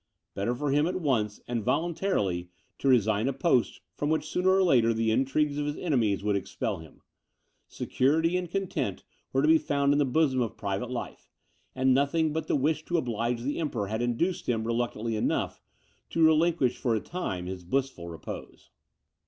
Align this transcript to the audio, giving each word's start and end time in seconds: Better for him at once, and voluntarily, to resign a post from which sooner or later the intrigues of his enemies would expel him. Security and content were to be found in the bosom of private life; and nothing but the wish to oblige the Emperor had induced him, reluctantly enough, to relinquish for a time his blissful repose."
Better 0.33 0.55
for 0.55 0.71
him 0.71 0.87
at 0.87 0.95
once, 0.99 1.39
and 1.47 1.63
voluntarily, 1.63 2.49
to 2.79 2.87
resign 2.87 3.27
a 3.27 3.33
post 3.33 3.81
from 3.93 4.09
which 4.09 4.25
sooner 4.27 4.49
or 4.49 4.63
later 4.63 4.95
the 4.95 5.11
intrigues 5.11 5.59
of 5.59 5.67
his 5.67 5.77
enemies 5.77 6.23
would 6.23 6.35
expel 6.35 6.79
him. 6.79 7.03
Security 7.67 8.35
and 8.35 8.49
content 8.49 9.03
were 9.31 9.43
to 9.43 9.47
be 9.47 9.59
found 9.59 9.93
in 9.93 9.99
the 9.99 10.03
bosom 10.05 10.41
of 10.41 10.57
private 10.57 10.89
life; 10.89 11.29
and 11.75 11.93
nothing 11.93 12.33
but 12.33 12.47
the 12.47 12.55
wish 12.55 12.83
to 12.85 12.97
oblige 12.97 13.41
the 13.43 13.59
Emperor 13.59 13.89
had 13.89 14.01
induced 14.01 14.49
him, 14.49 14.63
reluctantly 14.65 15.15
enough, 15.15 15.61
to 16.09 16.25
relinquish 16.25 16.77
for 16.79 16.95
a 16.95 16.99
time 16.99 17.45
his 17.45 17.63
blissful 17.63 18.07
repose." 18.09 18.71